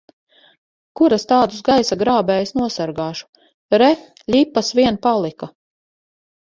[0.99, 3.31] Kur es tādus gaisa grābējus nosargāšu!
[3.83, 3.93] Re,
[4.37, 5.55] ļipas vien palika!